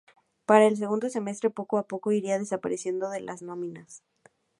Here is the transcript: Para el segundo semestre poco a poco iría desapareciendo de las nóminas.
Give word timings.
Para 0.47 0.65
el 0.65 0.77
segundo 0.77 1.11
semestre 1.11 1.51
poco 1.51 1.77
a 1.77 1.85
poco 1.87 2.11
iría 2.11 2.39
desapareciendo 2.39 3.11
de 3.11 3.21
las 3.21 3.43
nóminas. 3.43 4.01